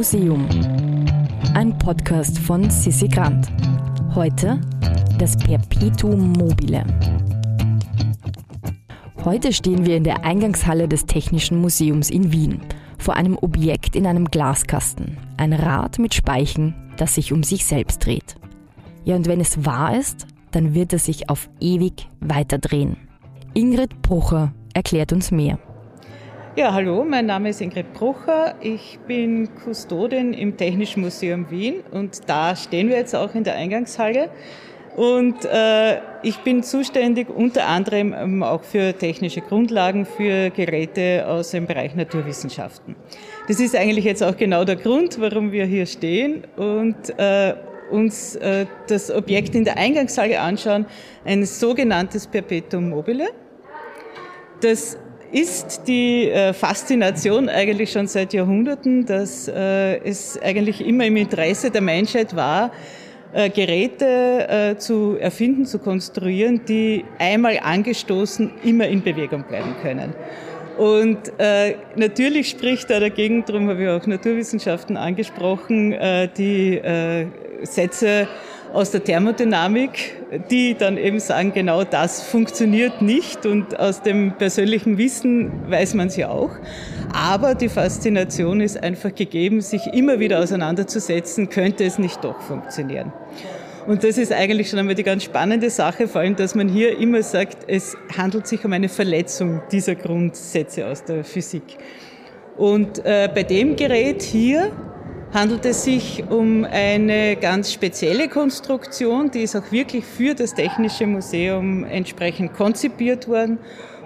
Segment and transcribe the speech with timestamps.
[0.00, 0.48] Museum.
[1.52, 3.48] Ein Podcast von Sissi Grant.
[4.14, 4.58] Heute
[5.18, 6.86] das Perpetuum mobile.
[9.26, 12.62] Heute stehen wir in der Eingangshalle des Technischen Museums in Wien
[12.96, 15.18] vor einem Objekt in einem Glaskasten.
[15.36, 18.36] Ein Rad mit Speichen, das sich um sich selbst dreht.
[19.04, 22.96] Ja, und wenn es wahr ist, dann wird es sich auf ewig weiterdrehen.
[23.52, 25.58] Ingrid Brucher erklärt uns mehr.
[26.56, 28.56] Ja, hallo, mein Name ist Ingrid Brucher.
[28.60, 33.54] Ich bin Kustodin im Technischen Museum Wien und da stehen wir jetzt auch in der
[33.54, 34.30] Eingangshalle.
[34.96, 41.52] Und äh, ich bin zuständig unter anderem ähm, auch für technische Grundlagen für Geräte aus
[41.52, 42.96] dem Bereich Naturwissenschaften.
[43.46, 47.54] Das ist eigentlich jetzt auch genau der Grund, warum wir hier stehen und äh,
[47.92, 50.86] uns äh, das Objekt in der Eingangshalle anschauen,
[51.24, 53.28] ein sogenanntes Perpetuum mobile.
[54.60, 54.98] Das
[55.32, 61.70] ist die äh, Faszination eigentlich schon seit Jahrhunderten, dass äh, es eigentlich immer im Interesse
[61.70, 62.72] der Menschheit war,
[63.32, 70.14] äh, Geräte zu erfinden, zu konstruieren, die einmal angestoßen immer in Bewegung bleiben können.
[70.78, 71.32] Und
[71.96, 75.94] natürlich spricht da dagegen, darum habe ich auch Naturwissenschaften angesprochen,
[76.38, 76.80] die
[77.64, 78.28] Sätze
[78.72, 80.16] aus der Thermodynamik,
[80.50, 86.08] die dann eben sagen, genau das funktioniert nicht und aus dem persönlichen Wissen weiß man
[86.08, 86.50] es ja auch.
[87.12, 93.12] Aber die Faszination ist einfach gegeben, sich immer wieder auseinanderzusetzen, könnte es nicht doch funktionieren.
[93.86, 96.98] Und das ist eigentlich schon einmal die ganz spannende Sache, vor allem, dass man hier
[96.98, 101.62] immer sagt, es handelt sich um eine Verletzung dieser Grundsätze aus der Physik.
[102.56, 104.70] Und äh, bei dem Gerät hier
[105.32, 111.06] handelt es sich um eine ganz spezielle Konstruktion, die ist auch wirklich für das Technische
[111.06, 113.58] Museum entsprechend konzipiert worden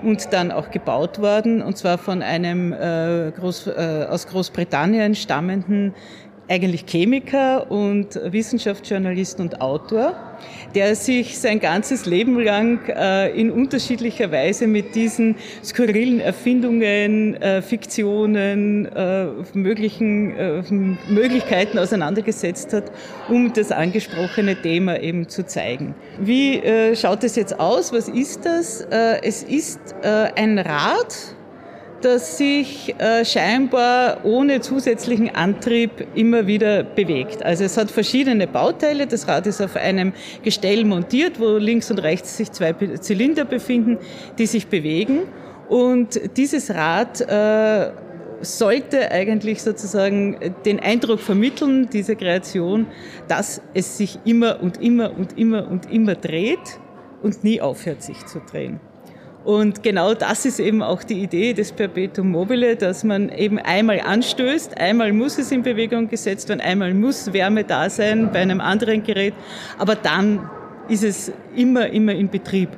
[0.02, 5.94] und dann auch gebaut worden, und zwar von einem äh, Groß, äh, aus Großbritannien stammenden
[6.48, 10.14] eigentlich Chemiker und Wissenschaftsjournalist und Autor,
[10.74, 17.62] der sich sein ganzes Leben lang äh, in unterschiedlicher Weise mit diesen skurrilen Erfindungen, äh,
[17.62, 22.92] Fiktionen, äh, möglichen Möglichkeiten auseinandergesetzt hat,
[23.28, 25.94] um das angesprochene Thema eben zu zeigen.
[26.18, 26.60] Wie
[26.94, 27.92] schaut es jetzt aus?
[27.92, 28.80] Was ist das?
[28.80, 31.34] Es ist ein Rad,
[32.04, 37.42] das sich äh, scheinbar ohne zusätzlichen Antrieb immer wieder bewegt.
[37.42, 39.06] Also es hat verschiedene Bauteile.
[39.06, 40.12] Das Rad ist auf einem
[40.42, 43.98] Gestell montiert, wo links und rechts sich zwei Zylinder befinden,
[44.38, 45.22] die sich bewegen.
[45.68, 47.90] Und dieses Rad äh,
[48.42, 52.86] sollte eigentlich sozusagen den Eindruck vermitteln, diese Kreation,
[53.28, 56.78] dass es sich immer und immer und immer und immer dreht
[57.22, 58.80] und nie aufhört, sich zu drehen.
[59.44, 64.00] Und genau das ist eben auch die Idee des Perpetuum mobile, dass man eben einmal
[64.00, 68.62] anstößt, einmal muss es in Bewegung gesetzt werden, einmal muss Wärme da sein bei einem
[68.62, 69.34] anderen Gerät,
[69.78, 70.48] aber dann
[70.88, 72.70] ist es immer, immer in Betrieb.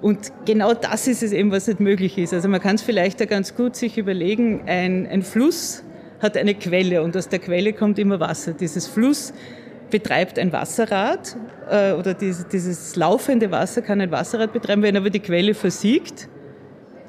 [0.00, 2.32] Und genau das ist es eben, was nicht möglich ist.
[2.32, 5.82] Also man kann es vielleicht da ganz gut sich überlegen, ein, ein Fluss
[6.20, 8.52] hat eine Quelle und aus der Quelle kommt immer Wasser.
[8.52, 9.32] Dieses Fluss
[9.92, 11.36] betreibt ein Wasserrad
[11.70, 14.82] äh, oder dieses, dieses laufende Wasser kann ein Wasserrad betreiben.
[14.82, 16.28] Wenn aber die Quelle versiegt,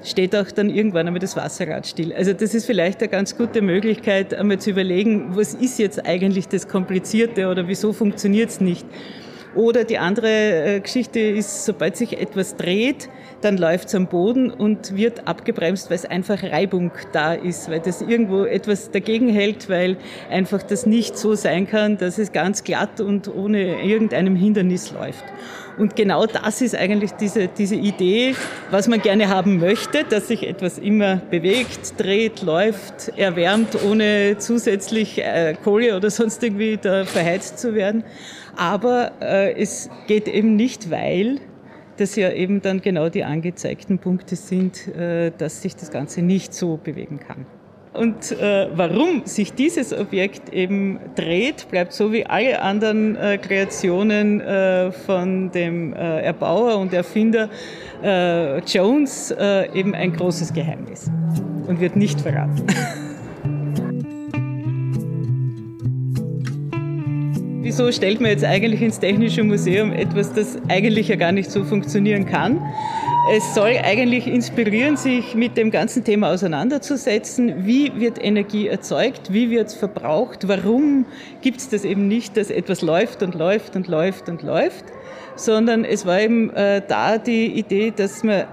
[0.04, 2.14] steht auch dann irgendwann einmal das Wasserrad still.
[2.14, 6.48] Also das ist vielleicht eine ganz gute Möglichkeit, einmal zu überlegen, was ist jetzt eigentlich
[6.48, 8.86] das Komplizierte oder wieso funktioniert es nicht.
[9.56, 13.10] Oder die andere äh, Geschichte ist, sobald sich etwas dreht,
[13.42, 17.82] dann läuft es am Boden und wird abgebremst, weil es einfach Reibung da ist, weil
[17.82, 19.98] das irgendwo etwas dagegen hält, weil
[20.30, 25.24] einfach das nicht so sein kann, dass es ganz glatt und ohne irgendeinem Hindernis läuft.
[25.78, 28.36] Und genau das ist eigentlich diese, diese Idee,
[28.70, 35.20] was man gerne haben möchte, dass sich etwas immer bewegt, dreht, läuft, erwärmt, ohne zusätzlich
[35.20, 38.04] äh, Kohle oder sonst irgendwie da verheizt zu werden.
[38.56, 41.40] Aber äh, es geht eben nicht, weil
[41.98, 46.54] das ja eben dann genau die angezeigten Punkte sind, äh, dass sich das Ganze nicht
[46.54, 47.46] so bewegen kann.
[47.94, 54.42] Und äh, warum sich dieses Objekt eben dreht, bleibt so wie alle anderen äh, Kreationen
[54.42, 57.50] äh, von dem äh, Erbauer und Erfinder
[58.04, 61.12] äh, Jones äh, eben ein großes Geheimnis
[61.68, 62.66] und wird nicht verraten.
[67.64, 71.64] Wieso stellt man jetzt eigentlich ins Technische Museum etwas, das eigentlich ja gar nicht so
[71.64, 72.62] funktionieren kann?
[73.32, 77.66] Es soll eigentlich inspirieren, sich mit dem ganzen Thema auseinanderzusetzen.
[77.66, 79.32] Wie wird Energie erzeugt?
[79.32, 80.46] Wie wird es verbraucht?
[80.50, 81.06] Warum
[81.42, 84.84] gibt es das eben nicht, dass etwas läuft und läuft und läuft und läuft?
[85.38, 88.44] Sondern es war eben äh, da die Idee, dass man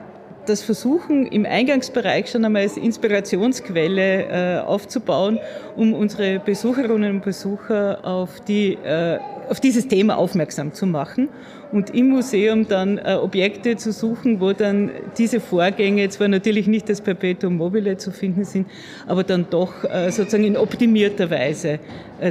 [0.50, 5.38] das versuchen, im Eingangsbereich schon einmal als Inspirationsquelle äh, aufzubauen,
[5.76, 9.19] um unsere Besucherinnen und Besucher auf, die, äh,
[9.49, 11.29] auf dieses Thema aufmerksam zu machen
[11.73, 16.88] und im Museum dann äh, Objekte zu suchen, wo dann diese Vorgänge zwar natürlich nicht
[16.88, 18.69] als Perpetuum mobile zu finden sind,
[19.06, 19.73] aber dann doch
[20.08, 21.79] sozusagen in optimierter Weise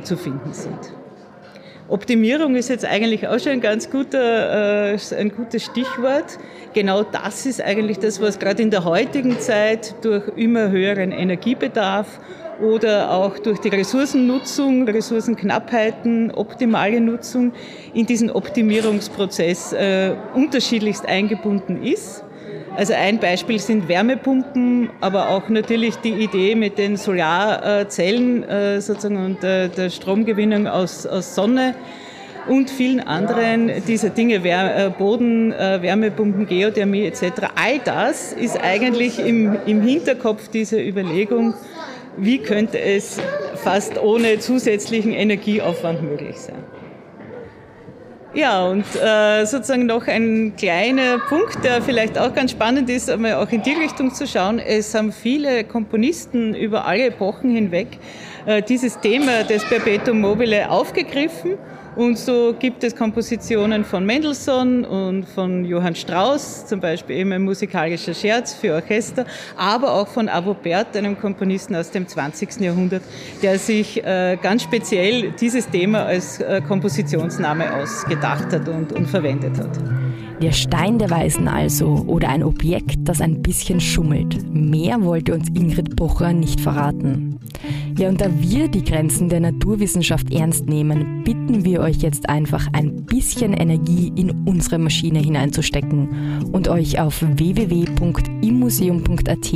[0.04, 0.94] zu finden sind.
[1.90, 6.38] Optimierung ist jetzt eigentlich auch schon ein ganz guter, äh, ein gutes Stichwort.
[6.74, 12.20] Genau das ist eigentlich das, was gerade in der heutigen Zeit durch immer höheren Energiebedarf
[12.62, 17.54] oder auch durch die Ressourcennutzung, Ressourcenknappheiten, optimale Nutzung
[17.94, 22.24] in diesen Optimierungsprozess äh, unterschiedlichst eingebunden ist.
[22.76, 29.18] Also ein Beispiel sind Wärmepumpen, aber auch natürlich die Idee mit den Solarzellen äh, sozusagen
[29.18, 31.76] und äh, der Stromgewinnung aus, Sonne
[32.48, 37.24] und vielen anderen dieser Dinge, Wär, Boden, Wärmepumpen, Geothermie etc.
[37.56, 41.54] All das ist eigentlich im Hinterkopf dieser Überlegung,
[42.18, 43.20] wie könnte es
[43.56, 46.64] fast ohne zusätzlichen Energieaufwand möglich sein.
[48.34, 53.34] Ja, und äh, sozusagen noch ein kleiner Punkt, der vielleicht auch ganz spannend ist, einmal
[53.36, 54.60] auch in die Richtung zu schauen.
[54.60, 57.88] Es haben viele Komponisten über alle Epochen hinweg
[58.46, 61.58] äh, dieses Thema des Perpetuum mobile aufgegriffen
[62.00, 67.42] und so gibt es Kompositionen von Mendelssohn und von Johann Strauss, zum Beispiel eben ein
[67.42, 69.26] musikalischer Scherz für Orchester,
[69.58, 72.62] aber auch von Avo Bert, einem Komponisten aus dem 20.
[72.62, 73.04] Jahrhundert,
[73.44, 79.58] der sich äh, ganz speziell dieses Thema als äh, Kompositionsname ausgedacht hat und, und verwendet
[79.60, 79.99] hat.
[80.42, 84.50] Der Stein der Weisen also oder ein Objekt, das ein bisschen schummelt.
[84.54, 87.38] Mehr wollte uns Ingrid Bucher nicht verraten.
[87.98, 92.68] Ja, und da wir die Grenzen der Naturwissenschaft ernst nehmen, bitten wir euch jetzt einfach
[92.72, 99.52] ein bisschen Energie in unsere Maschine hineinzustecken und euch auf www.immuseum.at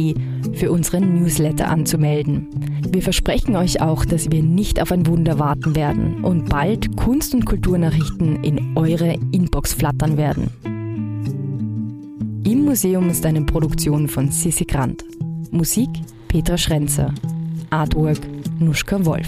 [0.53, 2.49] für unseren Newsletter anzumelden.
[2.89, 7.33] Wir versprechen euch auch, dass wir nicht auf ein Wunder warten werden und bald Kunst-
[7.33, 10.49] und Kulturnachrichten in eure Inbox flattern werden.
[12.63, 15.03] Im Museum ist eine Produktion von Sissi Grant.
[15.51, 15.89] Musik
[16.29, 17.13] Petra Schrenzer.
[17.69, 18.19] Artwork
[18.57, 19.27] Nuschka Wolf.